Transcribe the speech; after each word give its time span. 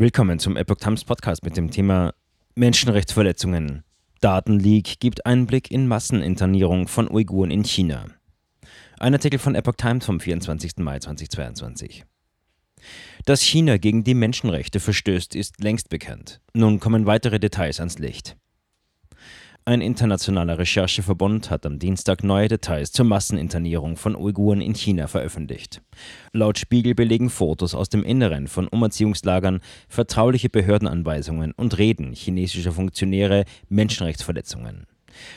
Willkommen 0.00 0.38
zum 0.38 0.56
Epoch 0.56 0.76
Times 0.76 1.02
Podcast 1.02 1.42
mit 1.42 1.56
dem 1.56 1.72
Thema 1.72 2.14
Menschenrechtsverletzungen. 2.54 3.82
Datenleak 4.20 5.00
gibt 5.00 5.26
Einblick 5.26 5.72
in 5.72 5.88
Masseninternierung 5.88 6.86
von 6.86 7.10
Uiguren 7.10 7.50
in 7.50 7.64
China. 7.64 8.06
Ein 9.00 9.14
Artikel 9.14 9.40
von 9.40 9.56
Epoch 9.56 9.74
Times 9.74 10.06
vom 10.06 10.20
24. 10.20 10.76
Mai 10.76 11.00
2022. 11.00 12.04
Dass 13.24 13.42
China 13.42 13.76
gegen 13.76 14.04
die 14.04 14.14
Menschenrechte 14.14 14.78
verstößt, 14.78 15.34
ist 15.34 15.60
längst 15.60 15.88
bekannt. 15.88 16.40
Nun 16.52 16.78
kommen 16.78 17.06
weitere 17.06 17.40
Details 17.40 17.80
ans 17.80 17.98
Licht. 17.98 18.36
Ein 19.68 19.82
internationaler 19.82 20.58
Rechercheverbund 20.58 21.50
hat 21.50 21.66
am 21.66 21.78
Dienstag 21.78 22.24
neue 22.24 22.48
Details 22.48 22.90
zur 22.90 23.04
Masseninternierung 23.04 23.98
von 23.98 24.16
Uiguren 24.16 24.62
in 24.62 24.74
China 24.74 25.08
veröffentlicht. 25.08 25.82
Laut 26.32 26.58
Spiegel 26.58 26.94
belegen 26.94 27.28
Fotos 27.28 27.74
aus 27.74 27.90
dem 27.90 28.02
Inneren 28.02 28.48
von 28.48 28.66
Umerziehungslagern, 28.66 29.60
vertrauliche 29.86 30.48
Behördenanweisungen 30.48 31.52
und 31.52 31.76
Reden 31.76 32.14
chinesischer 32.14 32.72
Funktionäre 32.72 33.44
Menschenrechtsverletzungen. 33.68 34.86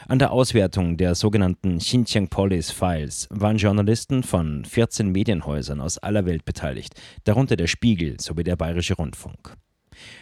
An 0.08 0.20
der 0.20 0.32
Auswertung 0.32 0.96
der 0.96 1.14
sogenannten 1.16 1.80
Xinjiang 1.80 2.30
Police 2.30 2.72
Files 2.72 3.28
waren 3.32 3.58
Journalisten 3.58 4.24
von 4.24 4.64
14 4.64 5.12
Medienhäusern 5.12 5.82
aus 5.82 5.98
aller 5.98 6.26
Welt 6.26 6.46
beteiligt, 6.46 6.94
darunter 7.26 7.58
der 7.58 7.68
Spiegel 7.68 8.18
sowie 8.22 8.46
der 8.46 8.56
Bayerische 8.56 8.94
Rundfunk. 8.94 9.58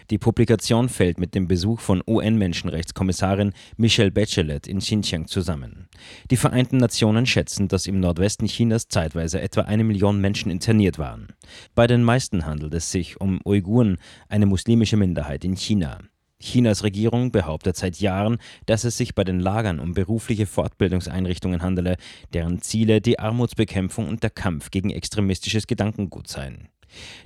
Die 0.10 0.18
Publikation 0.18 0.90
fällt 0.90 1.20
mit 1.20 1.36
dem 1.36 1.48
Besuch 1.48 1.80
von 1.80 2.02
UN-Menschenrechtskommissarin 2.08 3.54
Michelle 3.78 4.12
Bachelet 4.12 4.68
in 4.68 4.80
Xinjiang 4.80 5.28
zusammen. 5.28 5.88
Die 6.32 6.38
Vereinten 6.38 6.78
Nationen 6.78 7.26
schätzen, 7.26 7.68
dass 7.68 7.88
im 7.88 8.00
Nordwesten 8.00 8.48
Chinas 8.48 8.88
zeitweise 8.88 9.42
etwa 9.42 9.62
eine 9.62 9.84
Million 9.84 10.20
Menschen 10.20 10.52
interniert 10.52 10.98
waren. 10.98 11.28
Bei 11.76 11.88
den 11.88 12.04
meisten 12.04 12.46
handelt 12.46 12.74
es 12.74 12.92
sich 12.92 13.22
um 13.22 13.40
Uiguren, 13.46 13.98
eine 14.28 14.46
muslimische 14.46 14.98
Minderheit 14.98 15.44
in 15.44 15.56
China. 15.56 16.00
Chinas 16.42 16.84
Regierung 16.84 17.32
behauptet 17.32 17.76
seit 17.76 18.00
Jahren, 18.00 18.38
dass 18.66 18.86
es 18.86 18.98
sich 18.98 19.14
bei 19.14 19.24
den 19.24 19.40
Lagern 19.40 19.80
um 19.80 19.94
berufliche 19.94 20.46
Fortbildungseinrichtungen 20.46 21.62
handele, 21.62 21.98
deren 22.34 22.62
Ziele 22.62 23.02
die 23.02 23.20
Armutsbekämpfung 23.20 24.08
und 24.08 24.24
der 24.24 24.30
Kampf 24.30 24.72
gegen 24.72 24.90
extremistisches 24.90 25.68
Gedankengut 25.68 26.28
seien. 26.28 26.70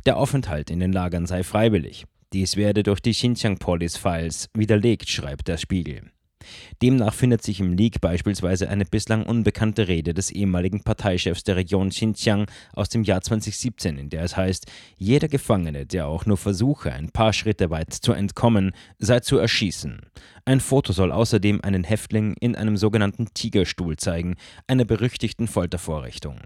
Der 0.06 0.18
Aufenthalt 0.18 0.70
in 0.70 0.80
den 0.80 0.92
Lagern 0.92 1.26
sei 1.26 1.44
freiwillig. 1.44 2.06
Dies 2.34 2.56
werde 2.56 2.82
durch 2.82 3.00
die 3.00 3.12
Xinjiang 3.12 3.60
Police 3.60 3.96
Files 3.96 4.50
widerlegt, 4.56 5.08
schreibt 5.08 5.48
der 5.48 5.58
Spiegel. 5.58 6.12
Demnach 6.82 7.14
findet 7.14 7.44
sich 7.44 7.60
im 7.60 7.74
Leak 7.74 8.02
beispielsweise 8.02 8.70
eine 8.70 8.86
bislang 8.86 9.24
unbekannte 9.24 9.88
Rede 9.88 10.16
des 10.16 10.32
ehemaligen 10.32 10.84
Parteichefs 10.84 11.44
der 11.44 11.56
Region 11.56 11.90
Xinjiang 11.90 12.48
aus 12.74 12.90
dem 12.90 13.04
Jahr 13.04 13.22
2017, 13.22 14.00
in 14.00 14.10
der 14.10 14.24
es 14.24 14.36
heißt, 14.36 14.66
jeder 14.98 15.28
Gefangene, 15.28 15.86
der 15.86 16.08
auch 16.08 16.26
nur 16.26 16.38
versuche, 16.38 16.92
ein 16.92 17.12
paar 17.12 17.34
Schritte 17.34 17.70
weit 17.70 17.94
zu 17.94 18.14
entkommen, 18.14 18.72
sei 18.98 19.20
zu 19.20 19.38
erschießen. 19.38 20.02
Ein 20.44 20.60
Foto 20.60 20.92
soll 20.92 21.12
außerdem 21.12 21.62
einen 21.62 21.84
Häftling 21.84 22.36
in 22.40 22.56
einem 22.56 22.78
sogenannten 22.78 23.28
Tigerstuhl 23.34 23.96
zeigen, 23.98 24.36
einer 24.68 24.86
berüchtigten 24.86 25.48
Foltervorrichtung. 25.48 26.40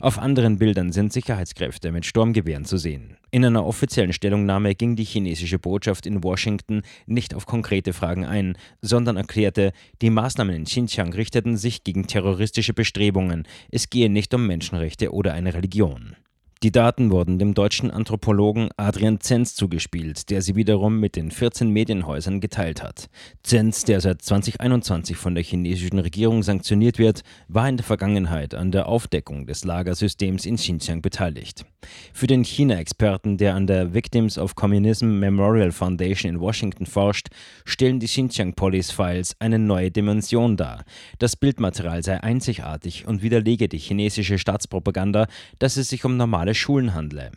Auf 0.00 0.18
anderen 0.18 0.58
Bildern 0.58 0.92
sind 0.92 1.12
Sicherheitskräfte 1.12 1.92
mit 1.92 2.06
Sturmgewehren 2.06 2.64
zu 2.64 2.76
sehen. 2.76 3.16
In 3.30 3.44
einer 3.44 3.66
offiziellen 3.66 4.12
Stellungnahme 4.12 4.74
ging 4.74 4.96
die 4.96 5.04
chinesische 5.04 5.58
Botschaft 5.58 6.06
in 6.06 6.22
Washington 6.22 6.82
nicht 7.06 7.34
auf 7.34 7.46
konkrete 7.46 7.92
Fragen 7.92 8.24
ein, 8.24 8.56
sondern 8.80 9.16
erklärte, 9.16 9.72
die 10.02 10.10
Maßnahmen 10.10 10.54
in 10.54 10.64
Xinjiang 10.64 11.12
richteten 11.12 11.56
sich 11.56 11.84
gegen 11.84 12.06
terroristische 12.06 12.74
Bestrebungen, 12.74 13.46
es 13.70 13.90
gehe 13.90 14.10
nicht 14.10 14.32
um 14.34 14.46
Menschenrechte 14.46 15.12
oder 15.12 15.32
eine 15.32 15.54
Religion. 15.54 16.16
Die 16.64 16.72
Daten 16.72 17.10
wurden 17.10 17.38
dem 17.38 17.52
deutschen 17.52 17.90
Anthropologen 17.90 18.70
Adrian 18.78 19.20
Zenz 19.20 19.54
zugespielt, 19.54 20.30
der 20.30 20.40
sie 20.40 20.56
wiederum 20.56 20.98
mit 20.98 21.14
den 21.14 21.30
14 21.30 21.68
Medienhäusern 21.68 22.40
geteilt 22.40 22.82
hat. 22.82 23.10
Zenz, 23.42 23.84
der 23.84 24.00
seit 24.00 24.22
2021 24.22 25.14
von 25.18 25.34
der 25.34 25.44
chinesischen 25.44 25.98
Regierung 25.98 26.42
sanktioniert 26.42 26.98
wird, 26.98 27.20
war 27.48 27.68
in 27.68 27.76
der 27.76 27.84
Vergangenheit 27.84 28.54
an 28.54 28.72
der 28.72 28.88
Aufdeckung 28.88 29.44
des 29.44 29.64
Lagersystems 29.64 30.46
in 30.46 30.56
Xinjiang 30.56 31.02
beteiligt. 31.02 31.66
Für 32.14 32.26
den 32.26 32.44
China-Experten, 32.44 33.36
der 33.36 33.56
an 33.56 33.66
der 33.66 33.92
Victims 33.92 34.38
of 34.38 34.54
Communism 34.54 35.18
Memorial 35.18 35.70
Foundation 35.70 36.30
in 36.30 36.40
Washington 36.40 36.86
forscht, 36.86 37.28
stellen 37.66 38.00
die 38.00 38.06
Xinjiang 38.06 38.54
Police 38.54 38.90
Files 38.90 39.36
eine 39.38 39.58
neue 39.58 39.90
Dimension 39.90 40.56
dar. 40.56 40.86
Das 41.18 41.36
Bildmaterial 41.36 42.02
sei 42.02 42.22
einzigartig 42.22 43.06
und 43.06 43.20
widerlege 43.22 43.68
die 43.68 43.76
chinesische 43.76 44.38
Staatspropaganda, 44.38 45.26
dass 45.58 45.76
es 45.76 45.90
sich 45.90 46.06
um 46.06 46.16
normale 46.16 46.53
Schulen 46.54 46.94
handle. 46.94 47.30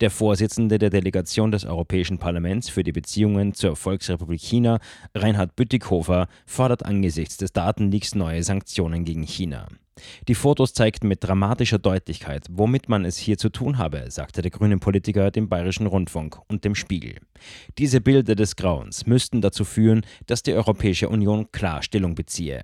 Der 0.00 0.10
Vorsitzende 0.10 0.78
der 0.78 0.90
Delegation 0.90 1.50
des 1.50 1.64
Europäischen 1.64 2.18
Parlaments 2.18 2.68
für 2.68 2.82
die 2.82 2.92
Beziehungen 2.92 3.54
zur 3.54 3.76
Volksrepublik 3.76 4.40
China, 4.40 4.78
Reinhard 5.14 5.56
Bütikofer, 5.56 6.28
fordert 6.46 6.84
angesichts 6.84 7.36
des 7.36 7.52
Datenleaks 7.52 8.14
neue 8.14 8.42
Sanktionen 8.42 9.04
gegen 9.04 9.22
China. 9.22 9.68
Die 10.26 10.34
Fotos 10.34 10.74
zeigten 10.74 11.06
mit 11.06 11.22
dramatischer 11.22 11.78
Deutlichkeit, 11.78 12.46
womit 12.50 12.88
man 12.88 13.04
es 13.04 13.16
hier 13.16 13.38
zu 13.38 13.48
tun 13.48 13.78
habe, 13.78 14.10
sagte 14.10 14.42
der 14.42 14.50
grüne 14.50 14.78
Politiker 14.78 15.30
dem 15.30 15.48
Bayerischen 15.48 15.86
Rundfunk 15.86 16.40
und 16.48 16.64
dem 16.64 16.74
Spiegel. 16.74 17.18
Diese 17.78 18.00
Bilder 18.00 18.34
des 18.34 18.56
Grauens 18.56 19.06
müssten 19.06 19.40
dazu 19.40 19.64
führen, 19.64 20.04
dass 20.26 20.42
die 20.42 20.52
Europäische 20.52 21.08
Union 21.08 21.50
klar 21.52 21.82
Stellung 21.82 22.16
beziehe. 22.16 22.62